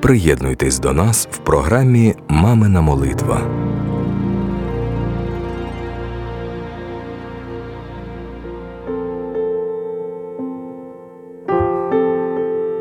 [0.00, 3.40] Приєднуйтесь до нас в програмі Мамина молитва.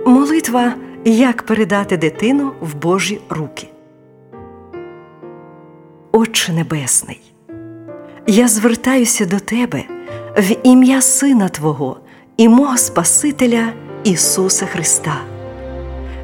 [0.05, 0.73] Молитва
[1.05, 3.67] як передати дитину в Божі руки.
[6.11, 7.21] Отче Небесний,
[8.27, 9.83] я звертаюся до Тебе
[10.37, 11.97] в ім'я Сина Твого
[12.37, 15.36] і мого Спасителя Ісуса Христа.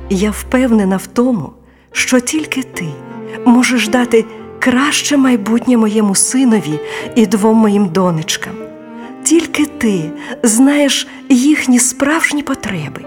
[0.10, 1.50] Я впевнена в тому,
[1.92, 2.86] що тільки Ти
[3.46, 4.26] можеш дати
[4.60, 6.80] краще майбутнє моєму синові
[7.16, 8.54] і двом моїм донечкам.
[9.24, 10.12] Тільки ти
[10.44, 13.02] знаєш їхні справжні потреби.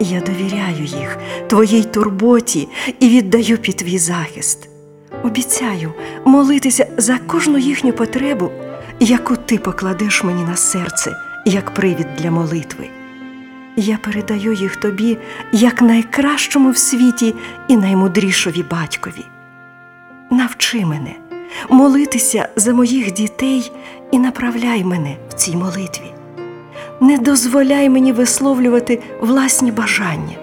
[0.00, 2.68] Я довіряю їх твоїй турботі
[3.00, 4.68] і віддаю під твій захист.
[5.24, 5.92] Обіцяю
[6.24, 8.50] молитися за кожну їхню потребу,
[9.00, 12.99] яку ти покладеш мені на серце як привід для молитви.
[13.76, 15.18] Я передаю їх тобі
[15.52, 17.34] як найкращому в світі
[17.68, 19.24] і наймудрішові батькові.
[20.30, 21.14] Навчи мене
[21.68, 23.72] молитися за моїх дітей
[24.10, 26.12] і направляй мене в цій молитві.
[27.00, 30.36] Не дозволяй мені висловлювати власні бажання.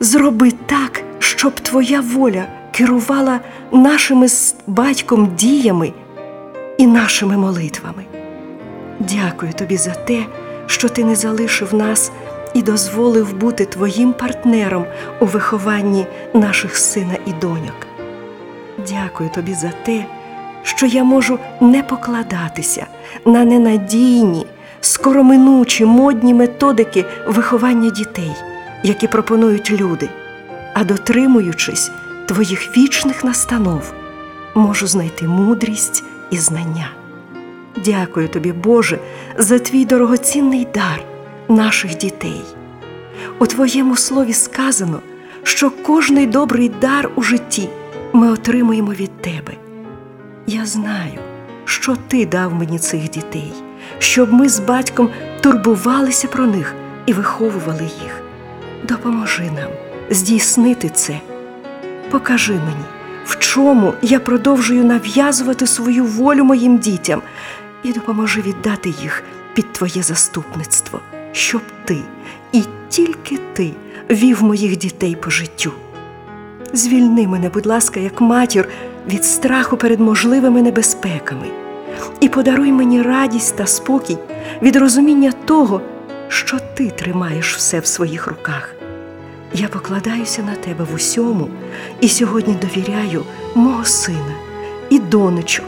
[0.00, 3.40] Зроби так, щоб твоя воля керувала
[3.72, 5.92] нашими з батьком діями
[6.78, 8.04] і нашими молитвами.
[9.00, 10.26] Дякую тобі за те,
[10.70, 12.12] що ти не залишив нас
[12.54, 14.84] і дозволив бути твоїм партнером
[15.20, 17.86] у вихованні наших сина і доньок.
[18.88, 20.04] Дякую тобі за те,
[20.62, 22.86] що я можу не покладатися
[23.24, 24.46] на ненадійні,
[24.80, 28.32] скороминучі модні методики виховання дітей,
[28.82, 30.08] які пропонують люди,
[30.74, 31.90] а дотримуючись
[32.28, 33.92] твоїх вічних настанов,
[34.54, 36.99] можу знайти мудрість і знання.
[37.76, 38.98] Дякую тобі, Боже,
[39.38, 41.04] за твій дорогоцінний дар
[41.48, 42.42] наших дітей.
[43.38, 45.00] У Твоєму слові сказано,
[45.42, 47.68] що кожний добрий дар у житті
[48.12, 49.52] ми отримуємо від Тебе.
[50.46, 51.18] Я знаю,
[51.64, 53.52] що Ти дав мені цих дітей,
[53.98, 55.10] щоб ми з батьком
[55.40, 56.74] турбувалися про них
[57.06, 58.22] і виховували їх.
[58.88, 59.70] Допоможи нам
[60.10, 61.20] здійснити це.
[62.10, 62.84] Покажи мені,
[63.30, 67.22] в чому я продовжую нав'язувати свою волю моїм дітям,
[67.82, 69.22] і допоможи віддати їх
[69.54, 71.00] під Твоє заступництво,
[71.32, 71.98] щоб ти
[72.52, 73.72] і тільки ти
[74.10, 75.72] вів моїх дітей по життю.
[76.72, 78.68] Звільни мене, будь ласка, як матір
[79.08, 81.46] від страху перед можливими небезпеками,
[82.20, 84.18] і подаруй мені радість та спокій
[84.62, 85.80] від розуміння того,
[86.28, 88.79] що ти тримаєш все в своїх руках.
[89.52, 91.48] Я покладаюся на тебе в усьому
[92.00, 93.22] і сьогодні довіряю
[93.54, 94.34] мого сина
[94.90, 95.66] і донечок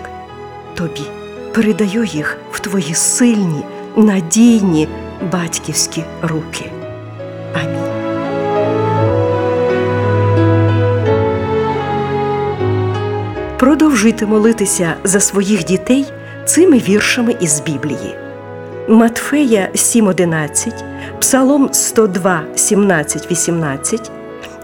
[0.75, 1.03] тобі.
[1.55, 3.63] Передаю їх в твої сильні,
[3.97, 4.89] надійні
[5.33, 6.71] батьківські руки.
[7.55, 7.93] Амінь.
[13.59, 16.07] Продовжуйте молитися за своїх дітей
[16.45, 18.15] цими віршами із Біблії.
[18.89, 20.73] Матфея 7:11,
[21.21, 24.11] Псалом 102, 17, 18,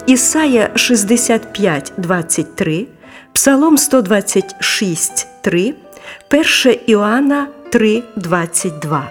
[0.06, 2.86] Ісая 65, 23,
[3.32, 5.74] Псалом 126, 3,
[6.64, 9.10] 1 Іоанна 3, 22.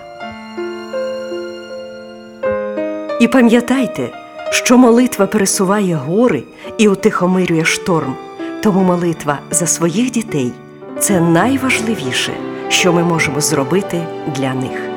[3.22, 4.10] І пам'ятайте,
[4.52, 6.44] що молитва пересуває гори
[6.78, 8.16] і утихомирює шторм.
[8.64, 10.52] Тому молитва за своїх дітей
[11.00, 12.32] це найважливіше,
[12.70, 14.02] що ми можемо зробити
[14.36, 14.97] для них.